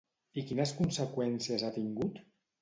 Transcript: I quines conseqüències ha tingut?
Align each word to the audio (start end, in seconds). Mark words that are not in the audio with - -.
I 0.41 0.43
quines 0.51 0.71
conseqüències 0.79 1.67
ha 1.67 1.71
tingut? 1.77 2.19